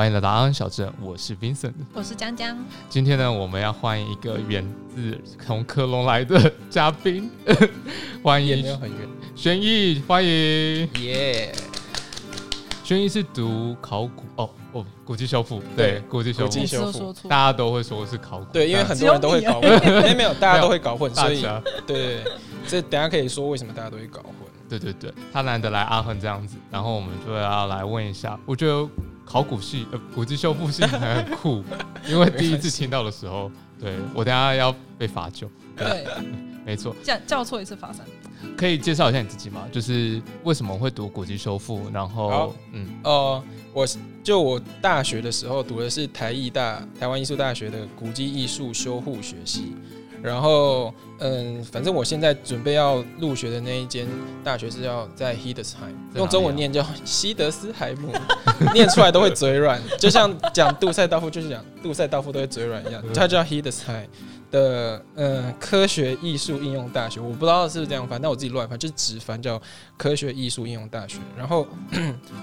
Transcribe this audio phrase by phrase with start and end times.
[0.00, 1.74] 欢迎来到安安小镇，我是 Vincent。
[1.92, 2.56] 我是江江，
[2.88, 7.30] 今天呢，我们要欢迎一个源自从科隆来的嘉宾，
[8.24, 8.56] 欢迎。
[8.56, 8.98] 也没有很远，
[9.36, 10.88] 轩逸，欢迎。
[11.02, 11.54] 耶！
[12.82, 19.70] 轩逸是读考古哦哦，古迹修复，对，对古迹修复大，家都会说是考古，对，因为很多人都会搞混，
[20.02, 21.62] 没有没有，大家都会搞混，所以大家。
[21.86, 22.32] 对对对，
[22.66, 24.32] 这等下可以说为什么大家都会搞混。
[24.66, 28.88] 对对对，他难得来阿亨这样子，然后我们就要来问一下，我觉得
[29.24, 31.62] 考古系呃古迹修复系 很酷，
[32.08, 36.06] 因为第一次听到的时候，对我等下要被罚酒，对，
[36.66, 38.04] 没错，叫叫错一次罚三。
[38.56, 39.66] 可以介绍一下你自己吗？
[39.70, 43.42] 就是为什么会读古迹修复，然后嗯，哦，
[43.72, 43.86] 我
[44.24, 49.74] 就我大学的时候读的是台艺大台湾艺术大学的古迹艺术修护学系，
[50.22, 54.06] 然后嗯，反正我现在准备要入学的那一间
[54.44, 58.12] 大学是要在 Hildesheim，用中文念叫西德斯海姆，
[58.74, 64.06] 念出来都会嘴软，就像讲杜塞道夫就是讲杜塞道夫都会嘴软一样，它叫 Hildesheim。
[64.50, 69.62] 的嗯，科学艺术应用大学，我不知道是不是这样翻，但我自己乱翻，就是直翻叫
[69.96, 71.18] 科学艺术应用大学。
[71.38, 71.64] 然后，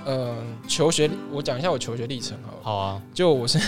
[0.05, 2.57] 嗯， 求学我讲一下我求学历程好了。
[2.63, 3.59] 好啊，就我是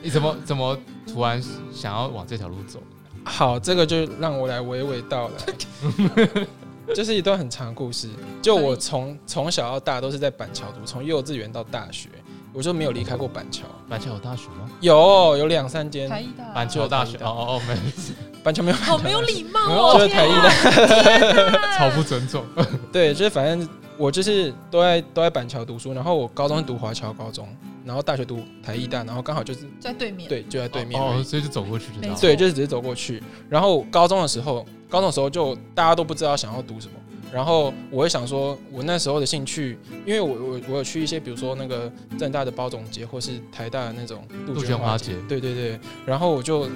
[0.00, 0.78] 你怎么怎么
[1.12, 1.42] 突然
[1.74, 2.80] 想要往这条路走？
[3.24, 6.46] 好，这个就让我来娓娓道来，
[6.94, 8.08] 这是一段很长的故事。
[8.42, 12.08] 就我从从小到大都是在板桥读，从幼稚园到大学，
[12.52, 13.64] 我就没有离开过板桥。
[13.88, 14.70] 板桥有大学吗？
[14.80, 22.44] 有有两三间，台艺大，板桥大学哦哦哦，没事，板桥没有，好没有礼貌没有哦，就是台艺的，超不尊重。
[22.90, 27.46] 对，就是反正我就是都在都在板桥读书，然后我高中是读华侨高中，
[27.84, 30.28] 然后大学读台艺大，然后刚好就是在对面。
[30.28, 33.22] 对就在对面哦，所以就走过去就对，就是直接走过去。
[33.48, 36.92] 然后高中的时候，高中的时候就大家都不知道想要读什么。
[37.32, 45.78] 然后我会想说，我那时候的兴趣，因为我我我有去一些，比如说那个正大的包总节，或是台大的那种杜杜鹃花节鹃花节，对对对。
[46.04, 46.66] 然后我就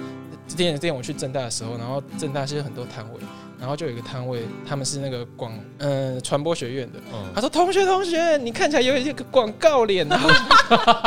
[0.47, 3.19] 之前之前我去正大的时候，然后正大是有很多摊位，
[3.59, 6.99] 然后就有一个摊位，他们是那个广呃传播学院的，
[7.33, 10.29] 他嗯，说：“同学，同学，你看起来有一个广告脸。”然 后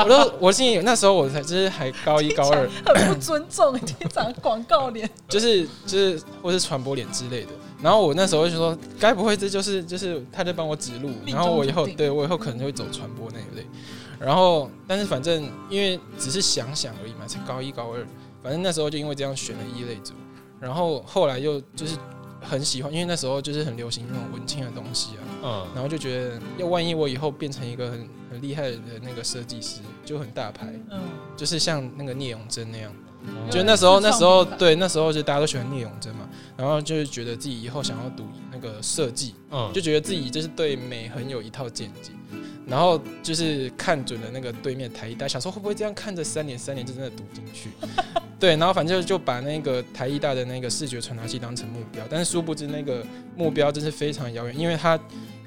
[0.04, 5.08] 我都我心里那时候我才就是还高一高二，很不尊重，你长广告脸。
[5.28, 7.50] 就是就是或是传播脸之类的。
[7.81, 13.64] 然后我那时候就说，该不会这就是就是他在帮我指路，然后我以后对我以后可能就会走传播那一类。
[14.19, 18.04] 然后但是反正因为只是想想而已嘛，才高一高二，
[18.42, 20.12] 反正那时候就因为这样选了一类组，
[20.58, 21.97] 然后后来又就是
[22.41, 31.00] 很喜欢，因为那时候就是很流行那种文青的东西啊，嗯，然后就觉得要万一我以后变成一个很很厉害的那个设计师，就很大牌，嗯，
[31.37, 32.93] 就是像那个聂永真那样。
[33.22, 33.50] 嗯。
[33.50, 42.12] 就那时候，那时候对，那时候就大家都喜欢聂永真嘛，然后就是觉得自己以后想要读那个设计，嗯，就觉得自己就是对美很有一套见解，
[42.69, 47.71] 然后就是看准了那个对面台一大，想说会不会这样看着三年三年就真的读进去，
[48.39, 53.03] 对，然后反正就把那个台艺大的那个视觉传达器当成目标，但是殊不知那个
[53.37, 54.99] 目标真是非常遥远，因为他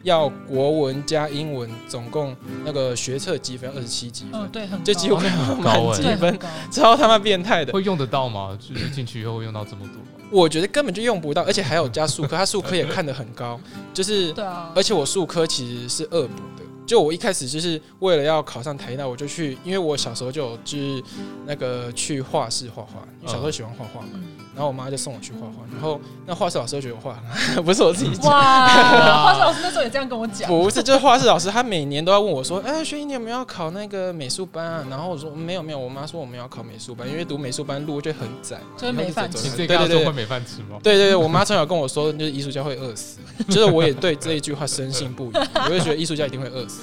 [0.03, 6.39] 要国文加英文，总共那个学测积分二十七积分嗯，，对，很这几乎高快要高欸满积分，
[6.71, 7.71] 超他妈变态的。
[7.71, 8.57] 会用得到吗？
[8.59, 10.27] 就是进去以后会用到这么多吗？
[10.31, 13.59] 我觉得根本就用不到，而且还有加数科，他数科也看得很高，
[13.93, 16.60] 就是 对啊，而且我数科其实是恶补的。
[16.85, 21.03] 就我一开始就是为了要考上台大，我就去，因为我小时候就有就是
[21.45, 28.31] 那个去画室画画，因为小时候喜欢画画嘛，嗯然后我妈就送我去画画，然后那画室老师就觉得我画很好， 不是我自己讲。
[28.31, 40.79] 画室老师那时候也这样跟我讲，不是，就是画室老师，他每年都要问我说：“哎，学英你有没有要考那个美术班啊？”然后我说：“没有，没有。”我妈说我们要考美术班，因为读美术班路就很窄嘛，就是没饭吃对对对自己跟他说会没饭吃吗？
[40.83, 43.19] 对对对，我妈从小跟我说，就是艺术家会饿死，
[43.49, 45.35] 就是我也对这一句话深信不疑，
[45.65, 46.81] 我就觉得艺术家一定会饿死。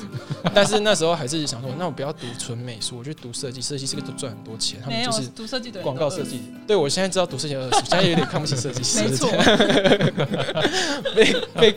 [0.54, 6.42] 但是那时候还是想说，那我不要读纯美术，我去读设计，设计这个都赚很多钱，他没有们就是读设计的广告设计。
[6.66, 9.02] 对我现在知道读设计饿死，现在有点看不起设计师，
[11.14, 11.74] 没 被被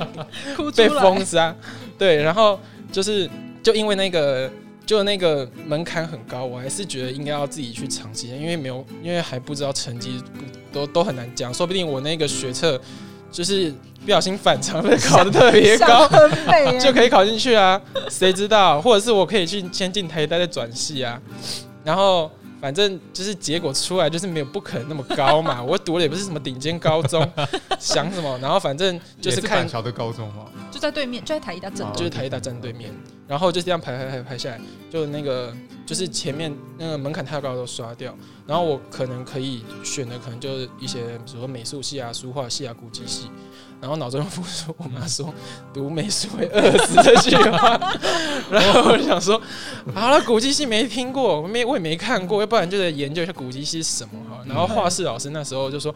[0.76, 1.56] 被来封杀。
[1.98, 2.60] 对，然后
[2.92, 3.30] 就是
[3.64, 4.50] 就因为那个。
[4.84, 10.22] 就那个门槛很高，我还是觉得应该要自己去尝试一下，因为没有，因为还不知道成绩
[10.74, 12.82] 都都很难讲，说不定我那个学测
[13.32, 13.72] 就是
[14.04, 16.10] 不小心反常被考的特别高
[16.78, 17.80] 就可以考进去啊，
[18.10, 18.82] 谁知道？
[18.82, 21.22] 或者是我可以去先进台大再转系啊，
[21.86, 22.30] 然后
[22.62, 27.28] 反正就是结果出来就是没有不可能那么高嘛， 我读的也不是什么顶尖高中，
[27.80, 28.38] 想什么？
[28.40, 30.46] 然后反正就是也看板桥的高中嘛？
[30.72, 32.92] 就在对面，就在台一大正哦对就是台大站对面，
[33.32, 35.56] 然后就这样排排排排下来，就那个
[35.86, 38.14] 就是前面那个门槛太高都刷掉，
[38.46, 43.30] 然后我可能可以选的可能就是一些，比如说美术系啊、书画系啊、古籍系。
[43.80, 45.34] 然后脑中浮出我妈说
[45.74, 47.98] 读美术会饿死这句话，
[48.52, 49.42] 然后我就想说，
[49.96, 54.44] 好了，古籍系没听过，没我也没看过，要不然就得研究一下古籍系是什么哈。
[54.46, 55.92] 然后画室老师那时候就说，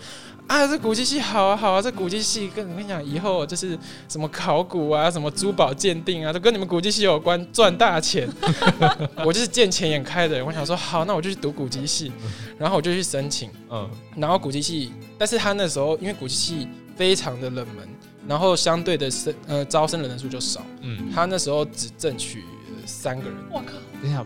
[0.48, 3.78] 啊，这古籍系好啊好啊，这古籍系跟我跟你讲，以后就是
[4.08, 8.30] 什么考古啊，什么珠宝鉴定啊，都跟你们古籍系有关，赚大钱。
[9.26, 12.12] 我就是见钱眼开的人，我想说好，那我就去读古籍系，
[12.58, 16.68] 然后我就去申请，嗯，然后古籍系，但是他那时候因为古籍系。
[16.98, 17.86] 非常的冷门，
[18.26, 20.62] 然后相对的生呃招生的人数就少。
[20.80, 22.46] 嗯，他那时候只争取
[22.86, 23.34] 三个人。
[23.52, 23.74] 我靠！
[24.02, 24.26] 等一下，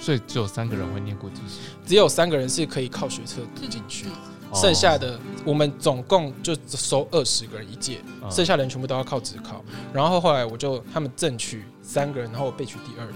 [0.00, 4.06] 所以只有三个人会念古迹系，只有三个人是可以靠学测读进去，
[4.56, 7.98] 剩下的我们总共就收二十个人一届，
[8.30, 9.62] 剩下的人全部都要靠职考。
[9.92, 13.06] 然后后来我就他们正取三个人，然后我被取第二，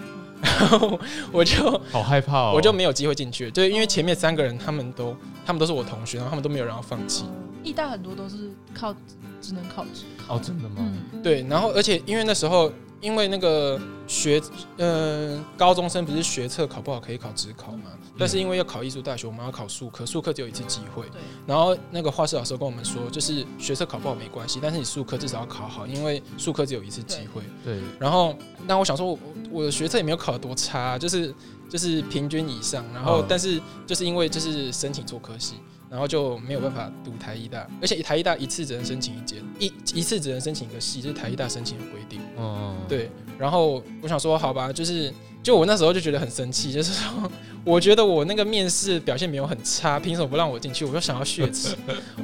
[0.42, 1.00] 然 后
[1.32, 3.50] 我就好害怕，我就没有机会进去。
[3.50, 7.24] 对，因为前面三个人他们都他们都是我同学，然后他们都没有让我放弃。
[7.62, 8.94] 艺大很多都是靠
[9.40, 10.90] 只能靠职考哦，真的吗？
[11.22, 14.40] 对，然后而且因为那时候因为那个学
[14.76, 21.04] 呃高中生不是学测考不好可以考职考嘛，但是因为要考艺术大学，我们要考数科，数科只有一次机会。
[21.12, 21.22] 对。
[21.46, 27.42] 然后那个画室老师跟我们说，就是学测考不好没关系，但是你数科至少要考好，因为数科只有一次机会。
[27.64, 27.80] 对。
[27.98, 28.36] 然后
[28.66, 29.18] 那我想说，我
[29.50, 31.34] 我的学测也没有考多差，就是
[31.68, 32.84] 就是平均以上。
[32.92, 35.54] 然后但是就是因为就是申请做科系。
[35.90, 42.20] 然后就没有办法读台医大，而且台医大一次只能申请一间，一一次只能申请一个系，就是台医大申请的规定。
[42.36, 43.10] 哦，对。
[43.36, 47.30] 然后我想说，好吧，就是就我那时候就觉得很生气，就是说，
[47.64, 50.84] 我觉得我那个面试表现没有很差，凭什么不让我进去？
[50.84, 51.74] 我就想要血池，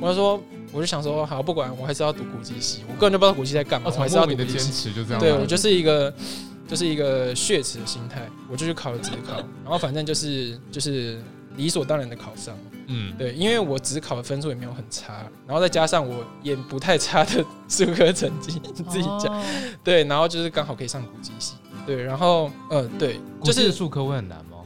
[0.00, 0.40] 我就说，
[0.70, 2.82] 我就想说，好，不管，我还是要读古籍系。
[2.88, 4.34] 我个人就不知道古籍在干嘛，我还是要读。
[4.36, 5.20] 的坚持就这样。
[5.20, 6.14] 对我就是一个
[6.68, 11.20] 就是一个血池的心态，我就去考了职考，然后反正就是就是
[11.56, 12.54] 理所当然的考上。
[12.86, 19.42] 嗯，对，因为我只考的分数也没有很差，然后再加上我也不太差的 数科成绩，自己讲，
[19.82, 21.54] 对，然后就是刚好可以上古籍系，
[21.84, 24.58] 对，然后呃，对，就是数科会很难吗？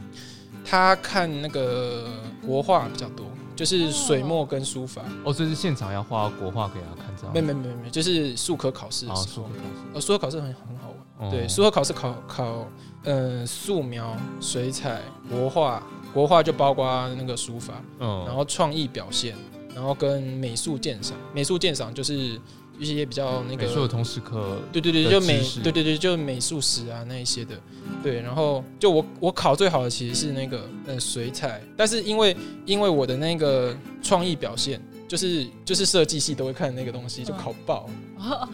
[0.63, 2.07] 他看那个
[2.45, 3.25] 国画比较多，
[3.55, 5.01] 就是水墨跟书法。
[5.23, 7.33] 哦，这是现场要画国画给他看，这样？
[7.33, 9.07] 没没没没，就是数科考试。
[9.07, 11.29] 哦，数科考试，呃，数科考试很很好玩。
[11.31, 12.67] 对，数科考试考考，
[13.03, 15.81] 呃，素描、水彩、国画。
[16.13, 19.35] 国画就包括那个书法，嗯，然后创意表现，
[19.73, 22.39] 然后跟美术鉴赏，美术鉴赏就是
[22.77, 27.55] 一些比较那个美术的通识课，对对对，就美，对对对，就美术史啊那一些的，
[28.03, 32.35] 对，然后就我我考最好的其实是那个呃水彩，但是因为
[32.65, 37.87] 因为我的那个创意表现，就是就是设计系都会看那个东西，就考爆，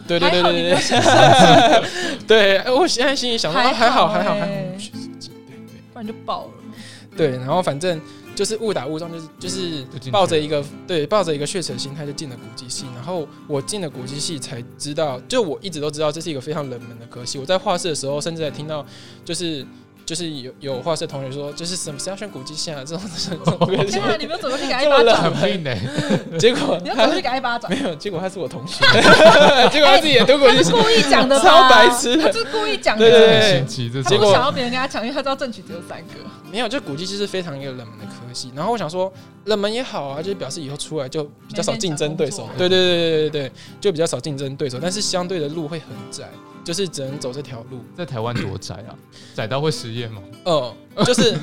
[0.08, 0.78] 对对对对对。
[2.28, 5.30] 对， 对，我现在心里想说还好还好还好，对对，
[5.94, 6.52] 不然就爆了。
[7.18, 8.00] 对，然后反正
[8.36, 17.40] 就是误打误撞，就是就是抱着一个对抱着一个血色心态就进了古籍系，然后我进了古籍系才知道，就我一直都知道这是一个非常冷门的科系。
[17.40, 18.86] 我在画室的时候，甚至还听到
[19.26, 19.66] 就是。
[20.08, 23.58] 就是有有画室同学说，就是什么是要选古迹线啊这种这种。
[23.88, 25.34] 天啊， 你没有走过去给他一巴掌？
[26.40, 27.70] 结果你要怎么去给他一巴掌？
[27.70, 28.86] 没有，结果他是我同学。
[29.70, 33.04] 结果他自己也读过，是故意讲的超白痴，他是故意讲的。
[33.04, 36.14] 对对对，他不想要别人跟他抢，因为他知道正取只有三个。
[36.50, 38.54] 没有，就古迹其实非常一个冷门的科系。
[38.56, 39.12] 然后我想说，
[39.48, 42.48] 冷门也好啊，就是表示以后出来就比较少竞争对手。
[42.58, 43.52] 对对对对对对，
[43.82, 46.30] 就比较少竞争对手，但是相对的路会很窄。
[46.64, 48.92] 就是只能走这条路，在台湾多窄啊？
[49.34, 50.22] 窄到会失业吗？
[50.44, 50.76] 嗯，
[51.06, 51.34] 就是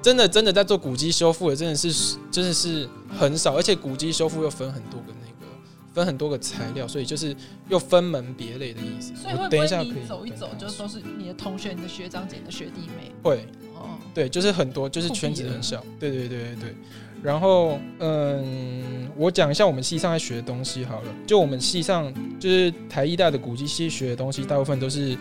[0.00, 5.52] 真的真的在做古迹修复的，真的是真的是很少，而且古迹修复又分很多个那个，
[5.92, 7.36] 分很多个材料，所以就是
[7.68, 9.14] 又分门别类的意思。
[9.14, 13.12] 所以会不会你走一走，就都是你的同学、你的学长姐、你的学弟妹？
[13.22, 15.84] 会哦，对，就是很多，就是圈子很小。
[16.00, 16.76] 对对对对对。
[17.22, 21.06] 然后，嗯，我讲一下我们系上在学的东西好了。
[21.24, 25.16] 就我们系上，就是台艺大的古籍系学的东西，大部分都是，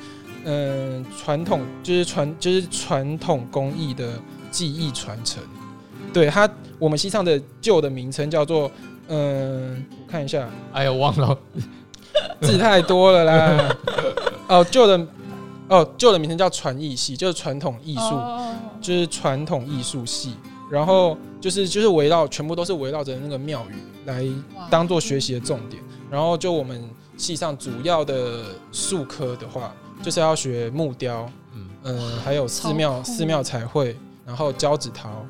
[0.46, 4.14] 嗯，传统，就是传，就是传统工艺的
[4.50, 5.44] 技艺传承。
[6.12, 8.70] 对它，我们系上的旧的名称叫做，
[9.08, 11.38] 嗯，我看一下，哎呀，忘了，
[12.42, 13.78] 字太多了啦。
[14.48, 15.08] 哦，旧的，
[15.68, 18.20] 哦，旧的名称叫传艺系，就是传统艺术，
[18.82, 20.36] 就是传统艺术系。
[20.72, 23.76] 然后就是就是围绕全部都是围绕着那个庙宇
[24.06, 24.26] 来
[24.70, 25.84] 当做学习的重点。
[26.10, 35.26] 然后就我们系上主要的术科的话，就是要学木雕，嗯嗯，还有寺庙寺庙彩绘，然后胶纸陶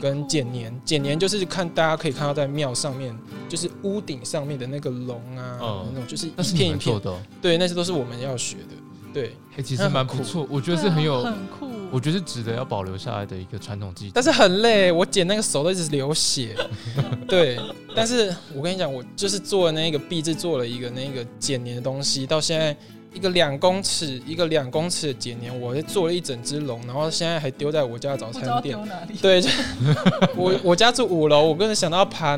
[0.00, 0.78] 跟剪年。
[0.84, 3.16] 剪年就是看大家可以看到在庙上面，
[3.48, 7.14] 就是屋顶上面的那个龙啊，那种就是一片一片的。
[7.40, 8.74] 对，那些都是我们要学的。
[9.14, 11.65] 对，其实蛮不错，我觉得是很有很酷。
[11.96, 14.10] 我觉得是值得要保留下来的一个传统技艺。
[14.12, 16.54] 但是很累，我剪那个手都一直流血。
[17.26, 17.58] 对，
[17.94, 22.76] 但是我跟你讲，我就是做那个壁纸，做了一个那个剪黏的东西，到现在
[23.14, 28.84] 一个两公尺，一个两公尺的剪黏，我做了一整只龙，然后现在还丢在我家的早餐店丢。
[28.84, 29.14] 哪里。
[29.22, 29.48] 对，就
[30.36, 32.36] 我我家住五楼，我根本想到要爬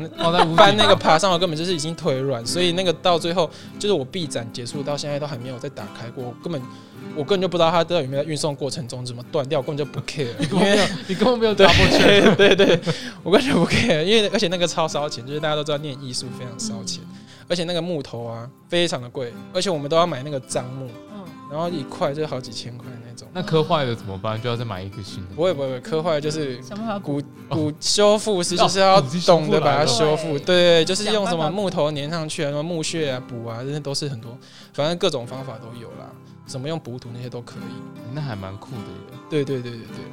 [0.55, 6.61] 翻那个爬上，我根本就是已经腿软，所以那个到最后就是我臂展结束到现在都还没有再打开过，我根本
[7.15, 12.35] 我根本就不知道它到底有没有在运送过程中怎么断掉，我根本就不 care，因为 你根本没有对 double check。
[12.35, 17.03] 对 对对，我根本就不 care，因为而且那个超烧钱，就是大家都知道念艺术非常烧钱，
[17.47, 23.27] 而且那个木头啊非常的贵，而且我们都要买那个樟木，嗯，然后一块就好几千块那种。
[23.31, 24.41] 那磕坏了怎么办？
[24.41, 25.35] 就要再买一个新的。
[25.35, 34.35] 不会不会不会，磕坏就是想办法古古修复师就是要懂得把它修复，对对对，就是用什么木头粘上去啊，什么木屑啊、补啊，这些都是很多，
[34.73, 36.09] 反正各种方法都有啦，
[36.49, 38.13] 什么用补土那些都可以。
[38.13, 39.19] 那还蛮酷的耶。
[39.29, 40.05] 对对对对对，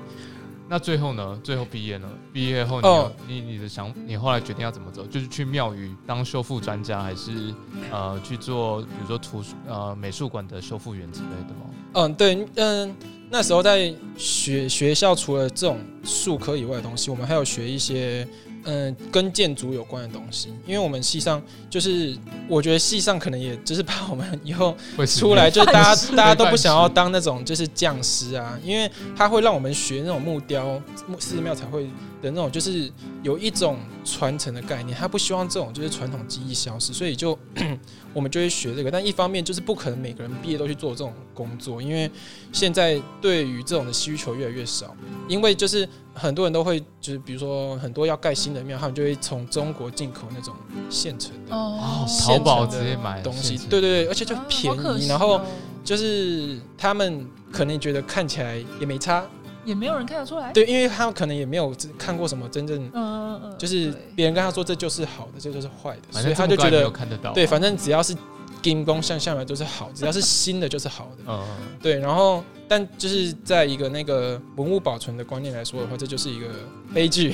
[0.69, 1.41] 那最后呢？
[1.43, 2.09] 最后毕业呢？
[2.33, 2.81] 毕业后
[3.27, 5.05] 你你你的想，你后来决定要怎么走？
[5.07, 7.55] 就是去庙宇当修复专家，还是
[7.91, 11.71] 呃去做，比如说图书呃美术馆的修复员之类的吗？
[11.95, 12.95] 嗯对嗯，
[13.31, 18.29] 那时候在学学校除了这种术科以外的东西，我们还有学一些。
[18.69, 22.17] 嗯，跟建筑有关的东西，因为我们系上就是，
[22.49, 31.89] 我觉得系上可能也就是怕我们以后出来，就是大家 大家都不想要当那种就是匠师啊，因为他会让我们学那种木雕、木寺庙才会
[32.27, 32.93] 的那种，就是
[33.23, 37.39] 有一种传承的概念，他不希望这种就是传统技艺消失，所以就
[38.13, 38.91] 我们就会学这个。
[38.91, 42.11] 但一方面就是不可能每个人毕业都去做这种工作，因为
[42.53, 44.95] 现在对于这种的需求越来越少，
[45.29, 50.55] 因为就是很多人都会就是比如说很多要盖新的庙，他们就会从中国进口那种
[50.91, 51.55] 现成的。
[51.55, 55.45] 哦哦，淘宝直接买东西对对对，而且就啊便宜，然后哦
[55.85, 59.25] 就是他们可能觉得看起来也没差，
[59.67, 60.51] 也没有人看得出来。
[60.53, 67.33] 对，因为他可能也没有看过什么真正，嗯，嗯嗯，就是别人跟他说这就是好的，这就是坏的，所以他就觉得看得到。
[67.35, 68.17] 对，反正只要是
[68.67, 71.41] 金工像下来都是好，只要是新的就是好的，嗯，
[71.81, 76.47] 对，然后但就是在一个那个文物保存的观念来说的话，这就是一个
[76.93, 77.33] 悲剧，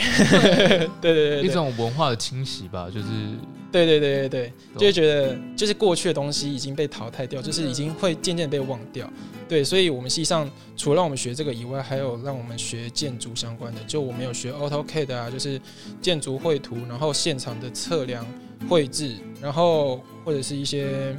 [1.01, 1.43] 对对对对。
[1.43, 3.07] 一种文化的清洗吧，就是
[3.73, 9.11] 对对对对对，就会觉得就是过去的东西已经被淘汰掉，就是已经会渐渐被忘掉。
[9.49, 15.59] 对，所以我们实际上除了让我们学这个以外，还有让我们学建筑相关的，就我们有学 AutoCAD 啊，就是
[16.03, 18.27] 建筑绘图，然后现场的测量、
[18.69, 21.17] 绘制，然后或者是一些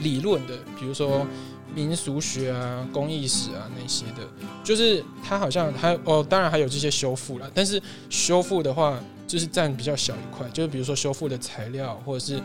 [0.00, 1.26] 理论的，比如说
[1.74, 4.28] 民俗学啊、工艺史啊那些的，
[4.62, 9.00] 就是它好像还哦，当然还有这些修复了，但是修复的话。
[9.28, 12.40] 就是占比较小一块，就是比如说修复的材料，或者是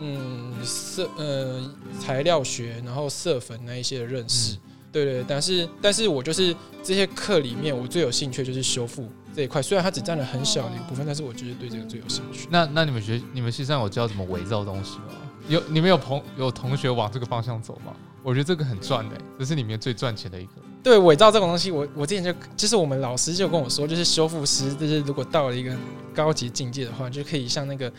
[0.00, 4.56] 嗯色呃材料学，然后色粉那一些的认识，
[4.92, 5.24] 对对。
[5.26, 12.46] 但是但是我就是这些课里面，我最有兴趣的就是修复这一块，虽然它只占了很小的一部分，但是我就是对这个最有兴趣。
[12.50, 15.04] 那那你们学你们系上有教怎么伪造东西吗？
[15.48, 17.92] 有你们有朋有同学往这个方向走吗？
[18.22, 20.52] 我觉得这个很赚的、这是里面最赚钱的一个。
[20.80, 25.76] 对伪造这种东西，我我之前就就是我们老师就跟我说，就是修复师，就是如果到了一个
[26.14, 27.92] 高级境界的话，就可以像那个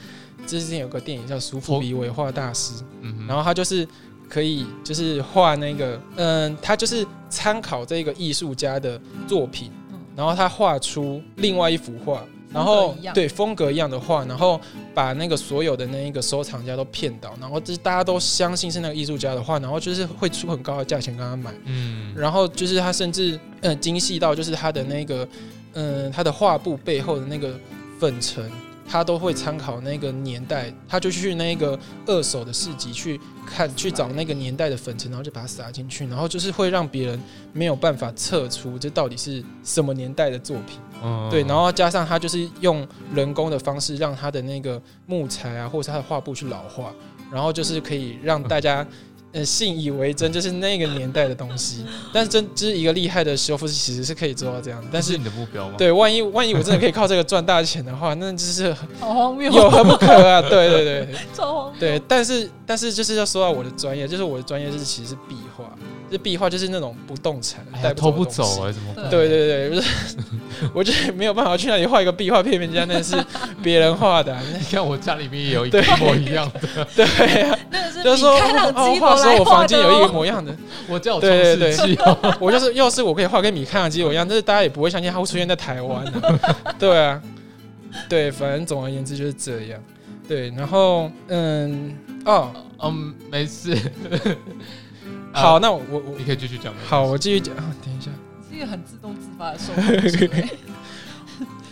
[0.47, 3.85] 之前有个电影叫《苏富比伪画大师》，嗯，然后他就是
[4.29, 14.59] 可以就是画那个，嗯，他就是参考这个艺术家的作品嗯，然后他画出另外一幅画，然后对风格一样的画，然后
[14.93, 25.27] 把那个所有的那一个收藏家都骗到，然后就是大家都相信是那个艺术家的画，然后就是会出很高的价钱跟他买，嗯，然后就是他甚至嗯精细到就是他的那个
[25.75, 27.51] 嗯、他的画布背后的那个
[27.99, 28.47] 粉尘，
[28.87, 37.19] 他都会参考那个年代，他就去那个二手的市集去看去找那个年代的粉尘，然后就把它撒进去，然后就是会让别人
[37.51, 40.79] 没有办法测出这到底是什么年代的作品。
[41.03, 46.93] 嗯对，然后加上他就是用人工的方式让他的那个木材啊，或者是他的画布去老化，
[47.31, 48.87] 然后就是可以让大家
[49.33, 51.85] 呃信以为真，就是那个年代的东西。
[52.13, 54.81] 但是真就是一个厉害的修复师，其实是可以做到这样。
[54.91, 60.41] 但是是你的目标吗？，对，万一万一我真的可以靠这个赚大钱的话，那就是好荒谬，有何不可啊？
[60.41, 61.79] 对对对 超荒谬。
[61.79, 65.65] 对，但是但是就是要说到我的专业，就是我的专业是其实是壁画，
[66.13, 69.09] 就是壁画就是那种不动产哎呀，带偷不不走的东西走哎、怎么办？
[69.09, 69.89] 对对对，不是，
[70.75, 73.17] 我就是没有办法去那里画一个壁画骗人家，那是
[73.63, 77.05] 别人画的啊、 那你看我家里面也有一对个一模一样的， 对
[77.41, 77.57] 啊，
[78.03, 80.55] 就是说比开朗哦，基话说我房间有一个模，模样的，
[80.87, 87.19] 我叫对对对创世纪哦，我就是要是我可以画跟米开朗基罗一样，但是大家也不会相信它会出现在台湾、啊，对啊，
[88.07, 89.79] 对，反正总而言之就是这样，
[90.27, 92.51] 对，然后嗯哦，
[92.83, 93.75] 嗯，没事，
[95.33, 96.73] 好，那我我我你可以继续讲。
[96.87, 98.11] 好，我继续讲，啊等一下，
[98.49, 100.49] 是一个很自动自发的受访者欸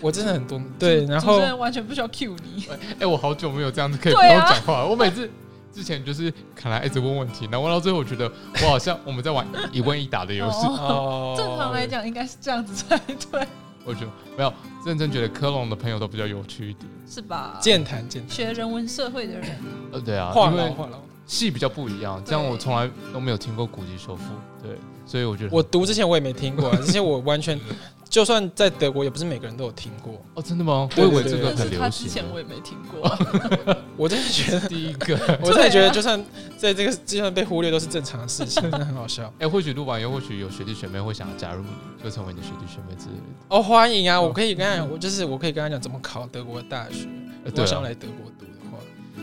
[0.02, 2.66] 我真的很多对，然主后持人完全不需要 cue 你。
[3.00, 4.88] 哎、我好久没有这样子可以不用讲话了。
[4.88, 5.30] 我每次
[5.72, 8.30] 之前就是看来一直问问题，然后问到最后，我觉得
[8.64, 10.66] 我好像我们在玩一问一答的游戏。
[10.66, 12.98] 哦，哦 正常来讲应该是这样子才
[13.32, 13.48] 对，
[13.86, 14.52] 我觉得没有
[14.84, 16.90] 认真觉得科隆的朋友都比较有趣一点。
[17.08, 17.60] 是吧？
[17.62, 19.50] 健谈健谈，学人文社会的人，
[19.92, 20.90] 呃，对啊，话因为痨话痨。
[21.32, 24.24] 戏比较不一样，这样我从来都没有听过古籍修复，
[24.62, 27.58] 对，所以我觉得我读之前我也没听过、啊， 之前我完全
[28.10, 30.22] 就算在德国，也不是每个人都有听过。
[30.34, 30.90] 哦，真的吗？
[30.98, 32.06] 我以为这个他很流行。
[32.06, 33.10] 之前我也没听过。
[33.96, 36.22] 我真的觉得，第一个，我真的觉得，就算
[36.58, 39.32] 在这个就算被忽略，都是正常的事情，真的很好笑。
[39.40, 41.70] 哎、或许录完以后，或许有学弟学妹会想要加入你，
[42.04, 43.22] 就成为你的学弟学妹之类的。
[43.48, 44.20] 哦，欢迎啊！
[44.20, 47.08] 我可以跟他讲，我就是我可以跟他讲怎么考德国的大学。
[47.46, 48.46] 呃对啊，如果想来德国读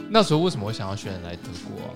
[0.09, 1.91] 那时候为什么会想要选来德国啊？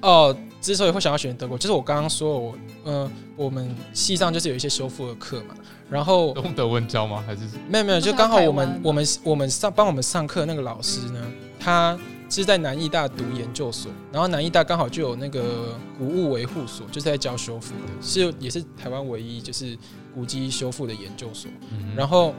[0.00, 5.54] 哦，之所以会想要选德国，就是我刚刚说我，呃，我们系上就是有一些修复的课嘛，
[5.90, 7.22] 然后用德文教吗？
[7.26, 11.20] 还是没有没有，就是刚好我们我们我们上帮我们上课那个老师呢，
[11.58, 11.98] 他
[12.30, 19.76] 是在南艺大读研究所，然后南艺大刚好就有那个古物维护所，就是在教修复的，是也是台湾唯一就是
[20.14, 21.50] 古迹修复的研究所。
[21.72, 22.32] 嗯然后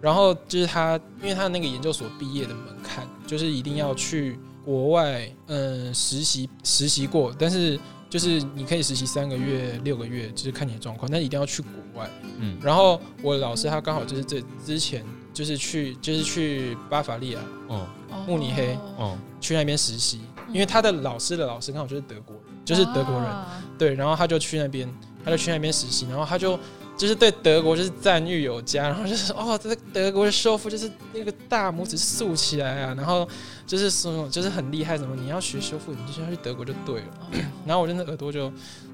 [0.00, 7.78] 然后就是他，因为他那个研究所毕业的门槛就是一定要去国外，嗯，实习实习过，但是
[8.08, 12.10] 就是你可以实习三个月、六个月，就是看你的状况，但一定要去国外。
[12.38, 12.56] 嗯。
[12.62, 17.86] 然后我老师他刚好就是这之前就是去就是去巴伐利亚哦。
[18.26, 18.98] 慕尼黑哦。
[18.98, 23.46] 哦去那边实习，因为他的老师的老师刚好就是德国人，就是德国人，哇
[23.78, 24.92] 对，然后他就去那边，
[25.24, 26.58] 他就去那边实习，然后他就
[26.98, 33.26] 就是对德国就是赞誉有加，然后就是哦，这个德国的修复就是那个大拇指竖起来啊，然后
[33.64, 37.06] 就是什么就是很厉害，什么你要学修复，你就要去德国就对了。
[37.20, 37.26] 哦
[37.64, 38.50] 然后我真的耳朵就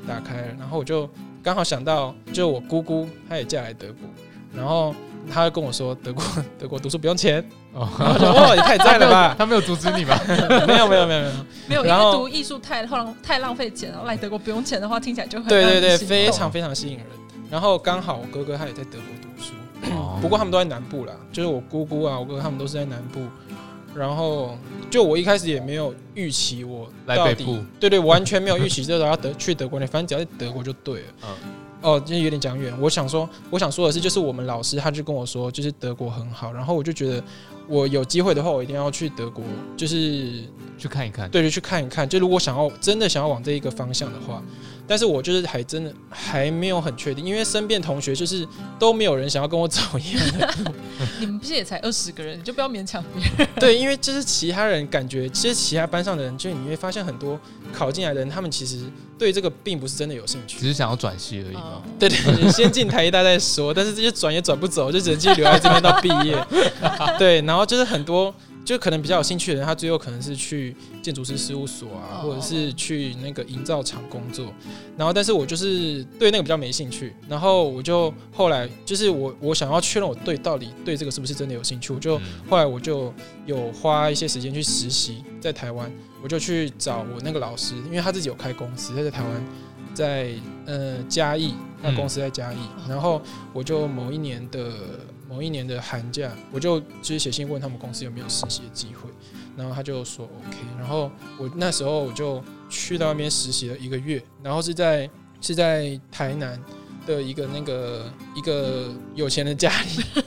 [0.07, 1.09] 打开了，然后我就
[1.43, 3.97] 刚好想到，就我姑姑她也嫁来德国，
[4.55, 4.95] 然后
[5.33, 6.23] 她就跟我说德国
[6.59, 7.43] 德国读书不用钱，
[7.73, 10.21] 哦，哇也太赞了吧， 他没有阻止你吧？
[10.67, 11.33] 没有没有没有没有，
[11.69, 17.07] 没有，因然后为读艺术太浪太浪费钱了，来德国不用钱的话，听起来就很对对对，非常非常吸引人。
[17.51, 19.53] 然后刚好我哥哥他也在德国读书，
[19.93, 23.21] 哦 不过他们都在南部啦，就是我姑姑啊，我哥哥他们都是在南部。
[23.95, 24.59] 然后
[24.91, 31.07] 就我一开始也没有预期我到底来北部，对对，完全没有预期，就是要德去德国那，反正只要在德国就对了。
[31.23, 31.29] 嗯
[31.81, 32.75] 哦，今天有点讲远。
[32.81, 37.23] 我想说，我想说的是，就是我们老师他就跟我说，就是德国很好，然后我就觉得
[37.69, 39.45] 我有机会的话，我一定要去德国，
[39.77, 40.43] 就是
[40.77, 41.31] 去看一看。
[41.31, 42.09] 对，就去看一看。
[42.09, 44.43] 就如果想要真的想要往这一个方向的话，
[44.87, 48.47] 但是我就是还真的还没有很确定，因为身边同学就是
[48.79, 50.55] 都没有人想要跟我走一样的。
[51.19, 53.49] 你们不是也才二十个人，你就不要勉强别人。
[53.59, 57.39] 对，因为就是其他人感觉，其实其他班上的人，就你会发现很多
[57.73, 58.81] 考进来的人，他们其实
[59.19, 60.67] 对这个并不是真的有兴趣只。
[60.67, 61.83] 是想要转系而已嘛。
[61.99, 66.37] 对对，先进台一大再说，但是这些转也转不走，就只能继续留在这边到毕业。
[67.19, 68.35] 对，然后就是很多
[68.65, 74.47] 就可能比较有兴趣的人，他最后可能是去建筑师事务所啊，哦或者是去那个营造厂工作。
[74.97, 77.15] 然后，但是我就是对那个比较没兴趣。
[77.29, 83.13] 然后我就后来就是我我想要确认我对到底对这个是不是真的有兴趣，我就嗯后来我就
[83.45, 89.45] 有花一些时间去实习，在台湾，我就去找我那个老师，因为他自己有开公司，他在台湾，
[89.93, 90.31] 在
[90.65, 92.57] 呃嘉义，那公司在嘉义，
[92.89, 93.21] 然后
[93.53, 94.73] 我就某一年的
[95.29, 99.09] 某一年的寒假，我就直接写信问他们公司有没有实习的机会，
[99.57, 105.09] 然后他就说 OK，然后我那时候我就去到那边实习了一个月，然后是在
[105.41, 106.61] 是在台南
[107.07, 110.23] 的一个那个一个有钱的家里。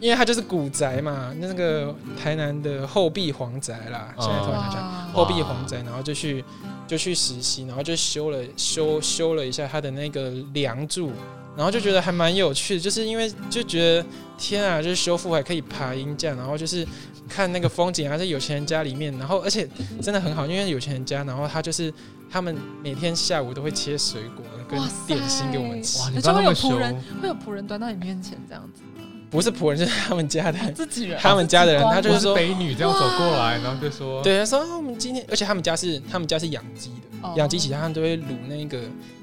[0.00, 6.44] 因为他就是古宅嘛，那个台南的后壁皇宅啦，现在突然想起来，后壁皇宅，然后就去
[6.88, 11.12] 就去实习，然后就修了修修了一下他的那个梁柱，
[11.56, 14.06] 然后就觉得还蛮有趣的，就是因为就觉得
[14.38, 16.86] 天啊，就是修复还可以爬鹰架，然后就是
[17.28, 19.68] 看那个风景啊，在有钱人家里面，然后而且
[20.00, 21.92] 真的很好，因为有钱人家，然后他就是
[22.30, 29.06] 他们每天下午都会切水果跟点心给我们吃哇，，你而且会有帮他们修，仆人，会有仆人端到你面前这样子吗？
[29.30, 30.58] 不是仆人，就 是他们家的。
[30.72, 38.78] 自己人，他们家的人他就是说北女这样走过来，然后就说，对，他说、啊我们今天，而且他们家是他们家是养鸡的，哦养鸡其实他们都会卤那个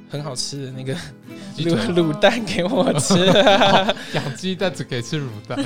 [0.09, 0.93] 很好吃的那个
[1.59, 3.13] 卤卤蛋给我吃。
[4.13, 5.57] 养鸡蛋只可以吃卤蛋，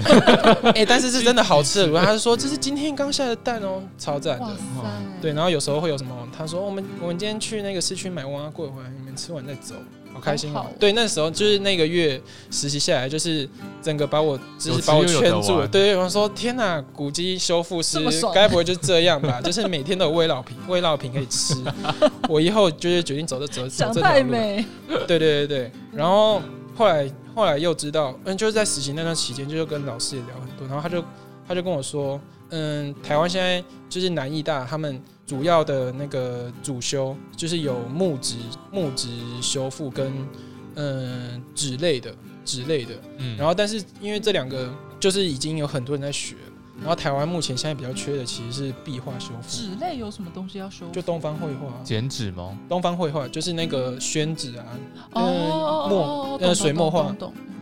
[0.75, 4.47] 哎、但是是真的好吃的卤蛋，他是说这是今天刚下的蛋哦，超赞的。
[5.21, 6.15] 对，然后有时候会有什么？
[6.37, 9.75] 他说我们我们今天去那个市区买蛙桂回来，你们吃完再走，
[10.13, 10.65] 好开心哦。
[10.79, 12.21] 对，那时候就是那个月
[12.51, 13.47] 实习下来，就是
[13.81, 15.67] 整个把我就是把我圈住了。
[15.67, 17.99] 对对，我说天哪，古迹修复师
[18.33, 19.41] 该不会就是这样吧？
[19.43, 21.55] 就是每天都有味道品，味道品可以吃。
[22.29, 24.01] 我以后就是决定走这走这条路。
[24.01, 24.65] 太美，
[25.07, 26.41] 对对对对，然后
[26.75, 31.03] 后来后来又知道，嗯，就是在实习那段期间，就是跟老师也聊很多，然后他就
[31.47, 38.35] 他就跟我说，嗯，台湾现在就是南艺大他们主要的那个主修就是有木质
[38.71, 39.09] 木质
[39.41, 40.13] 修复跟
[40.75, 42.13] 嗯纸类的
[42.45, 46.35] 纸类的，嗯，然后但是因为这两个就是已经有很多人在学，
[46.79, 50.85] 然后台湾目前现在比较缺的其实是壁画修复，纸类有什么东西要修？
[50.91, 52.57] 就东方绘画，剪纸吗？
[52.67, 54.65] 东方绘画就是那个宣纸啊，
[55.13, 55.21] 哦
[55.89, 57.15] 哦墨水墨画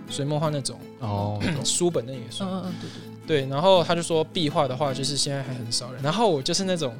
[0.09, 2.49] 水墨画那种，哦，书本那也算。
[2.49, 6.03] 嗯嗯嗯，对对对，然后他就说壁画的话，就是现在还很少人。
[6.03, 6.93] 然后我就是那种，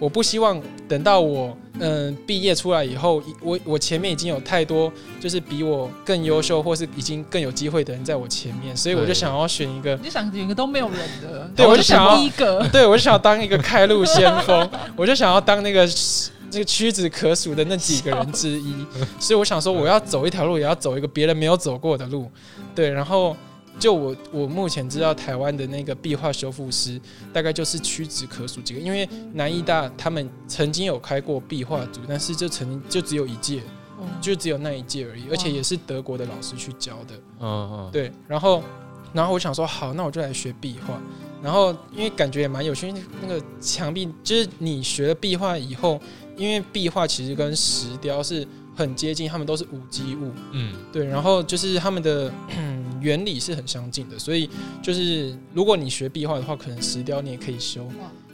[0.00, 15.88] 我不希望等到我嗯毕业出来以后，我我前面已经有太多就是比我更优秀或是已经更有机会的人在我前面，所以我就想要选一个，，你就想选一个都没有人的，对我就想要第一个，对我就想要当一个开路先锋，我就想要当那个。
[16.52, 18.74] 这个屈指可数的那几个人之一，
[19.20, 22.28] 所以我想说，我要走一条路，也要走一个别人没有走过的路，
[22.74, 22.90] 对。
[22.90, 23.36] 然后，
[23.80, 27.00] 就我我目前知道台湾的那个壁画修复师，
[27.32, 33.62] 大概就是屈指可数几个，因为南艺大他们曾经有开过壁画组，但是就曾经就只有一届，
[33.98, 38.62] 嗯就只有那一届而已，而且也是德国的老师去教的，嗯嗯，对，然后，
[39.14, 41.00] 然后我想说，好，那我就来学壁画。
[41.42, 45.98] 然后，因为感觉也蛮有趣，因为那个墙壁就是你学了壁画以后，
[46.36, 48.46] 因为壁画其实跟石雕是
[48.80, 52.32] 很接近，它们都是无机物，嗯，对，然后就是它们的
[53.00, 54.48] 原理是很相近的，所以
[54.82, 57.86] 就是如果你学壁画的话，可能石雕你也可以修。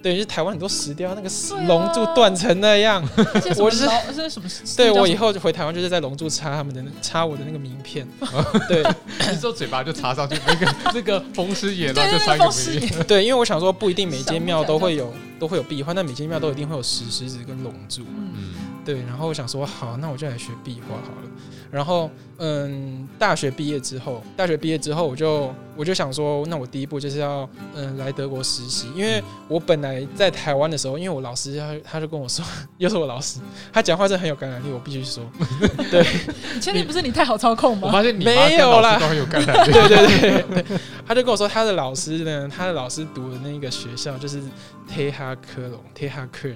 [0.02, 1.28] 对，就是台湾很多石雕，那个
[1.66, 3.02] 龙柱断成那样。
[3.59, 4.48] 我就是这是什么？
[4.76, 8.06] 对我以后后就回台湾，就是在龙柱插他们的插我的那个名片。
[8.68, 8.85] 对，
[9.32, 18.02] 你之后嘴巴就插上去，那个那个风师爷，对然后就插一个名爷对，因为我想说，不一定每间庙都会有都会有壁画，但每间庙都一定会有石狮子跟龙柱。
[18.02, 18.54] 嗯，嗯，
[18.87, 21.29] 对，然后我想说，好，那我就来学壁画好了。
[21.72, 32.44] 然后，嗯，大学毕业之后，大学毕业之后，我就我就想说，那我第一步就是要嗯来德国实习，因为我本来在台湾的时候，因为我老师他他就跟我说，
[32.79, 33.40] 又是我老师，
[33.72, 35.25] 他讲话真的很有感染力，我必须说
[36.55, 37.88] 你确定不是你太好操控吗？
[37.88, 44.40] 我发现你没有啦很有感染力，对对对对，他就跟我说，他的老师呢，他的老师读的那个学校就是
[44.88, 46.49] 贴哈科隆，贴哈科。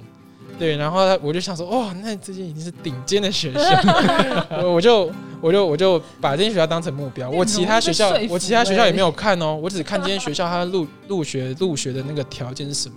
[0.61, 3.61] 对，然后他我就想说，哇，那这间已经是顶尖的学 校，
[4.63, 7.31] 我我就我就我就把这间学校当成目标。
[7.31, 12.97] 我其他学校我其他学校也欸没有看哦，我只看这间学校 它入入学入学的那个条件是什么。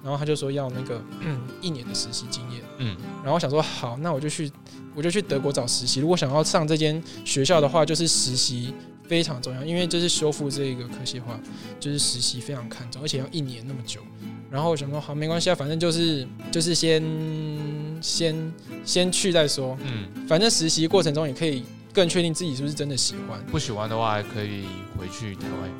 [0.00, 1.02] 然后他就说要那个
[1.60, 4.50] 一年的实习经验，嗯，然后我想说好，那我就去
[4.94, 6.00] 我就去德国找实习。
[6.00, 8.72] 如果想要上这间学校的话，就是实习
[9.06, 11.38] 非常重要，因为就是修复这个科系化，
[11.80, 14.00] 就是实习非常看重，而且要一年那么久。
[14.50, 17.02] 然后我想说好，没关系啊，反正就是就是先
[18.00, 23.38] 先先去再说，嗯，反正实习过程中也可以更确定自己是不是真的喜欢。
[23.46, 24.64] 不喜欢的话还可以
[24.98, 25.70] 回去台湾，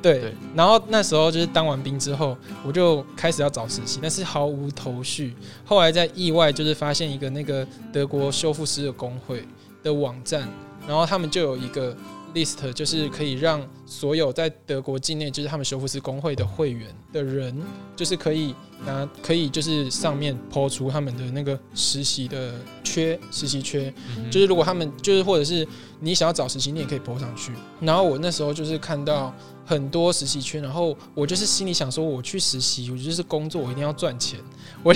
[0.00, 5.34] 对，对然后那时候就是当完兵之后，我就开始要找实习，但是毫无头绪。
[5.64, 9.44] 后来在意外就是发现一个那个德国修复师的工会
[9.82, 10.48] 的网站，
[10.86, 11.96] 然后他们就有一个
[12.34, 17.56] list，就是可以让所有在德国境内就是他们修复师工会的会员的人，
[17.94, 18.54] 就是可以
[18.86, 25.66] 拿可以就是上面抛出他们的那个实习的缺实习缺，嗯就是如果他们就是或者是
[26.00, 27.52] 你想要找实习，你也可以 po 上去。
[27.80, 34.40] 然后我那时候就是看到很多实习圈，然后我就是心里想说，我去实习，我就是工作，我一定要赚钱。
[34.82, 34.92] 我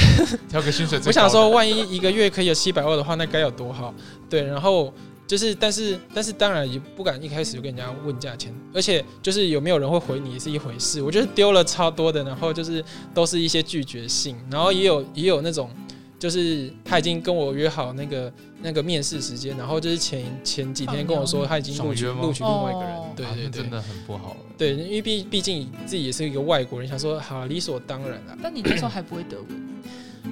[0.49, 3.95] 挑个薪水我想说，万一一个月可以有七百二的话，那该有多好？
[4.29, 4.93] 对，然后
[5.27, 11.03] 就是，但是但是当然也不敢一开始就跟人家问价钱，而且就是有没有人会回你也是一回事。
[11.03, 15.71] 我就是丢了超多的，然后就是都是一些拒绝信，然后也有也有那种。
[16.19, 24.37] 就是他已经跟我约好那个那个面试时间，然后就是前前几天跟我说他已经录取录取另外一个人哦，对对对啊真的很不好了。
[24.57, 28.37] 对，因为毕毕竟自己也是一个外国人，想说好理所当然啦。
[28.43, 29.49] 但你那时候还不会德文，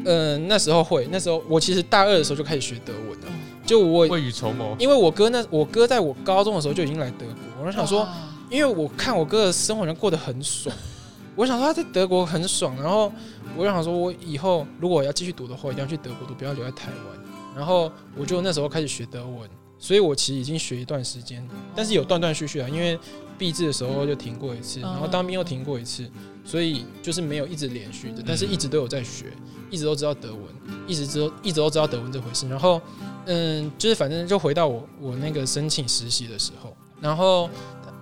[0.06, 3.23] 嗯，那时候会，那时候我其实大二的时候就开始学德文了，
[3.66, 8.06] 就我未雨绸缪，因为我哥那我哥在我高中的时候就已经来德国，我就想说，
[8.50, 10.74] 因为我看我哥的生活好像过得很爽，
[11.34, 13.10] 我想说他在德国很爽，然后
[13.56, 17.24] 我就想说，我以后如果我要继续读的话，一定要去德国读，不要留在台湾。
[17.56, 19.48] 然后我就那时候开始学德文，
[19.78, 22.98] 所以我其实已经学一段时间，但是有断断续续啊，因为
[23.38, 26.04] 毕制的时候就停过一次，然后当兵又停过一次，
[26.44, 29.26] 所以就是没有一直连续的，但是一直都有在学，
[29.70, 30.42] 一直都知道德文，
[30.88, 32.48] 一直知道一直都知道德文这回事。
[32.48, 32.80] 然后
[33.26, 37.48] 嗯，就是反正就回到我我那个申请实习的时候，然后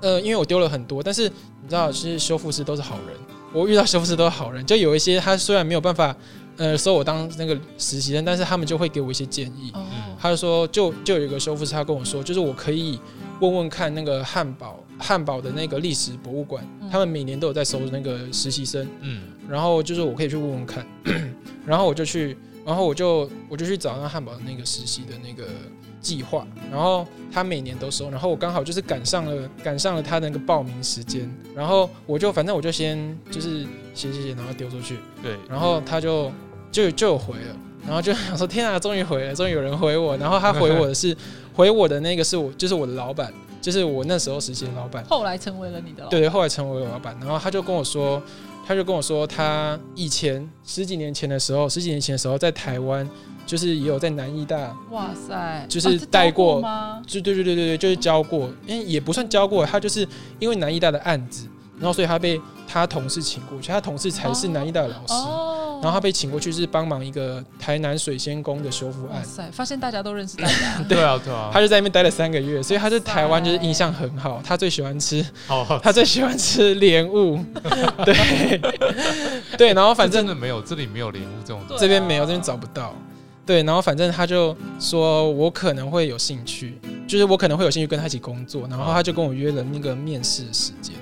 [0.00, 1.28] 呃，因为我丢了很多，但是
[1.62, 3.16] 你知道，其实修复师都是好人，
[3.52, 6.14] 我遇到修复师都是好人，就有一些他虽然没有办法
[6.56, 9.70] 呃收我当那个实习生，但是他们就会给我一些建议。
[9.74, 12.98] 嗯，他就说，就就有一个修复师，他跟我说，就是我可以
[13.40, 16.88] 问问看那个汉堡汉堡的那个历史博物馆，嗯。
[16.90, 20.86] 他们每年都有在收那个实习生，嗯，然后就是我可以去问问看，
[21.64, 25.48] 然后我就去，然后我就我就去找那汉堡的那个实习的那个
[26.00, 33.62] 计划，然后他每年都收，然后我刚好就是赶上了赶上了他的那个报名时间，然后我就反正我就先就是
[33.94, 36.30] 写写写，然后丢出去，对，然后他就
[36.70, 41.16] 就就有回了，然后就想说天啊，终于回了，终于有人回我，然后他回我的是
[41.54, 45.04] 回我的那个是我就是我的老板，就是我那时候实习的老板。
[45.04, 48.20] 后来成为了你的老对对，后来成为我老板，然后他就跟我说，
[48.64, 53.08] 他就跟我说，他以前十几年前的时候，十几年前的时候在台湾，
[53.44, 57.02] 就是也有在南艺大，哇塞，就是带教过过吗？
[57.06, 60.06] 就对对对对对，就是教过，因为也不算教过，他就是
[60.38, 61.48] 因为南艺大的案子，
[61.78, 65.51] 然后所以他被他同事请过去，他同事才是南艺大的老师，哦，
[65.82, 69.16] 然后他被请过去是帮忙一个台南水仙宫的修复案。
[69.16, 70.54] 哇塞，发现大家都认识大家，
[70.88, 74.40] 对啊，对啊，他就在那边待了三个月，所以他对台湾就是印象很好。
[74.44, 77.44] 他最喜欢吃好好，他最喜欢吃莲雾，
[78.06, 78.60] 对
[79.58, 82.94] 对，然后反正真的没有，这里没有莲雾这种这边没有，这边找不到。
[83.44, 90.94] 对，然后反正他就说我可能会有兴趣，就是我可能会有兴趣跟他一起工作，然后他就跟我约了那个面试的时间，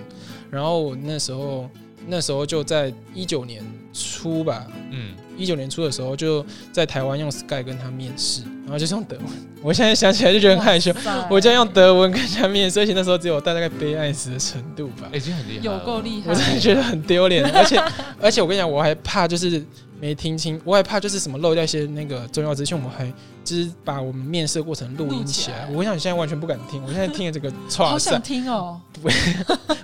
[0.48, 1.68] 然后我那时候
[2.06, 9.26] 那时候就在一九年初吧，嗯，一九年初的时候就在台湾用 Sky 跟他面试，然后就是用德文，
[9.62, 10.92] 我现在想起来就觉得很害羞，
[11.28, 15.08] 我竟然用德文跟他面试，而且那时候只有大概悲哀死的程度吧。
[15.12, 17.82] 已经很厉害，有够厉害，我真的觉得很丢脸，而且
[18.20, 19.64] 而且我跟你讲，我还怕就是
[20.00, 23.12] 没听清，我还怕就是什么漏掉一些那个重要资讯，我们还
[23.44, 25.68] 就是把我们面试过程录音起来。
[25.72, 29.08] 我想你现在完全不敢听，我现在听了这个好想，听哦，不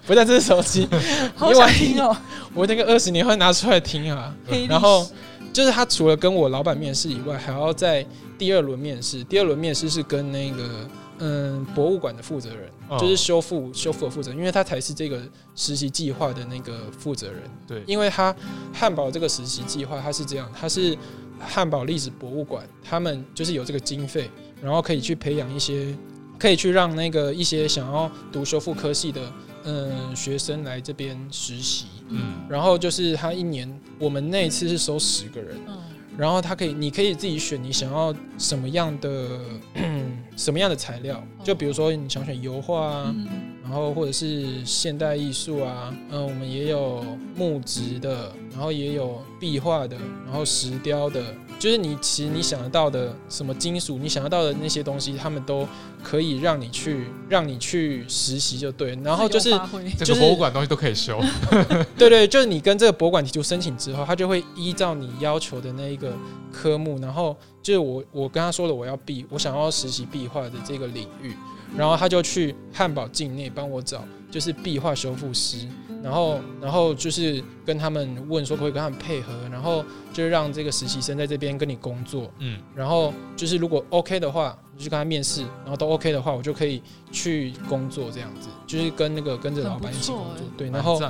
[0.07, 0.89] 不在这是手机，
[1.37, 2.17] 好想听哦，
[2.55, 4.35] 我那个二十年会拿出来听啊。
[4.69, 5.07] 然后
[5.53, 8.05] 就是他除了跟我老板面试以外，还要在
[8.39, 9.23] 第二轮面试。
[9.25, 15.23] 第二轮面试是跟那个嗯博物馆的负责人，哦就是修复修复的负责人，因为他才是这个
[15.55, 17.43] 实习计划的那个负责人。
[17.67, 18.35] 对，因为他
[18.73, 20.97] 汉堡这个实习计划，他是这样，他是
[21.41, 24.31] 汉堡历史博物馆，他们就是有这个经费，
[24.63, 25.95] 然后可以去培养一些，
[26.39, 29.33] 可以去让那个一些想要读修复科系的
[29.65, 31.87] 嗯学生来这边实习。
[32.09, 33.69] 嗯，然后就是他一年，
[33.99, 35.77] 我们那一次是收十个人，嗯，
[36.17, 39.39] 然后他可以，你可以自己选你想要什么样的
[40.37, 43.27] 什么样的材料，就比如说你想选油画啊，嗯。
[43.69, 51.21] 然后或者是现代艺术啊，嗯，我们也有木质的，然后也有壁画的，然后石雕的，
[51.59, 55.67] 就是你其实你想得到的什么金属，你想得到的那些东西，他们都
[56.03, 59.51] 可以让你去让你去实习就对，然后就是
[59.99, 61.21] 就是这个博物馆东西都可以修，
[61.97, 66.13] 对对，就是你跟这个博物馆提出申请之后，他就会依照你要求的那一个
[66.53, 71.35] 科目，然后就是我我跟他说了我要壁，我想要实习壁画的这个领域，
[71.75, 75.67] 然后他就去汉堡境内帮我找就是壁画修复师，
[76.03, 91.01] 然后然后就是跟他们问说可不可以跟他们配合，然后就是让这个实习生在这边跟你工作，嗯，然后就是如果 OK 的话，你就跟他面试，然后都 OK 的话，我就可以去工作这样子，就是跟那个跟着老板一起工作对，然后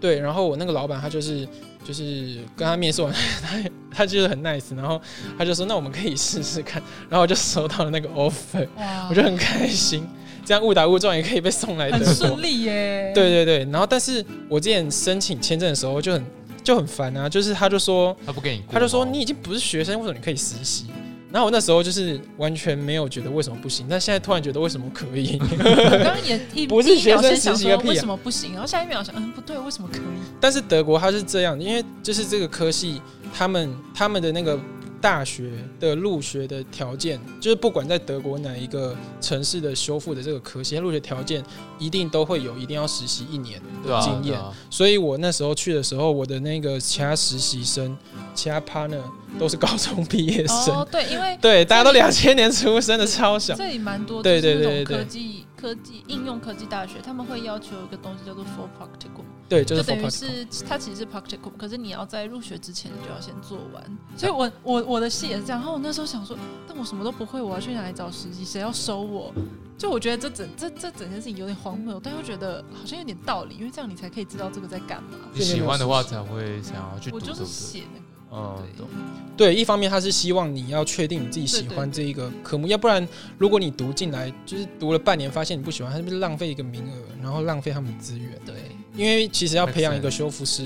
[0.00, 1.46] 对，然后我那个老板他就是
[1.84, 3.58] 就是跟他面试完， 他
[3.90, 5.00] 他就是很 nice，然后
[5.36, 8.66] 他就说那我们可以试试看，然后我就收到了那个 offer，
[9.10, 10.06] 我就很开心，
[10.44, 12.42] 这样误打误撞也可以被送来德国很顺。
[12.42, 16.24] 利耶，对对对，然后但是我之前申请签证的时候就很
[16.62, 20.86] 就很烦啊，就是他就说他不给你，他就说你已经不是学生，为什么你可以实习？
[21.32, 25.38] 然后我那时候就是完全没有觉得为什么不行，但现在突然觉得为什么可以？
[25.40, 30.02] 我刚刚也一 不是学生先想实习个屁啊说为什么不行，然后下一秒想，嗯，不对，为什么可以？
[30.38, 33.00] 但是德国它是这样，因为就是这个科系，
[33.32, 34.58] 他们他们的那个
[35.02, 41.42] 大学的入学的条件，就是不管在德国哪一个城市的修复的这个科系，它入学条件
[41.78, 44.32] 一定都会有，一定要实习一年的经验。
[44.32, 47.98] 对啊所以我那时候去的时候，我的那个其他实习生、
[48.34, 49.02] 其他 partner
[49.38, 53.54] 都是高中毕业生，哦，对，因为 对，大家都两千年出生的，超小。
[53.54, 63.98] 这里蛮多，对就是那种对对对科技科技应用科技大学，他们会要求一个东西叫做 full practicum，对，就就是等于是它其实是 practical，可是你要在入学之前你就要先做完。
[64.16, 66.34] 所以我我我的戏也是这样，然后我那时候想说，
[66.66, 68.46] 但我什么都不会，我要去哪里找实习？
[68.46, 69.30] 谁要收我？
[69.76, 75.18] 就我觉得这整这这整件事情有点荒谬，但又觉得好像有点道理，因为这样你才可以知道这个在干嘛。
[75.34, 77.44] 你喜欢的话才会想要去读，我就是？
[77.44, 78.11] 写那个。
[78.32, 78.88] 嗯，对懂。
[79.36, 88.30] 对，一方面他是希望你要确定你自己喜欢这一个科目，要不然如果你读进来就是读了半年，发现你不喜欢，他是不是浪费一个名额，然后浪费他们的资源？
[88.46, 88.54] 对，
[88.94, 90.64] 因为其实要培养一个修复师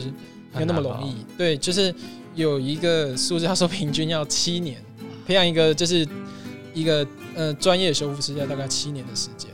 [0.52, 1.16] 没有那么容易。
[1.36, 1.94] 对，就是
[2.34, 4.80] 有一个数字，他说平均要七年，
[5.26, 6.06] 培养一个就是
[6.74, 9.50] 一个呃专业修复师要大概七年的时间。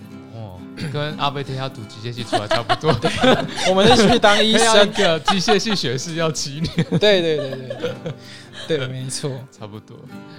[0.87, 2.95] 哦，跟阿贝天要读机械系出来差不多。
[3.69, 7.95] 我们是去当医生，的机械系学士要七年，对对对对
[8.69, 9.31] 对，对，没错。
[9.51, 9.97] 差不多。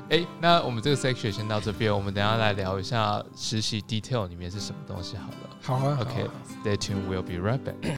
[0.10, 5.50] 哎、那我们这个 section 先到这边，我们等一下来聊一下实习 detail 里面是什么东西好了。
[5.62, 7.92] 好啊好啊 OK，stay、tuned，we'll be right back。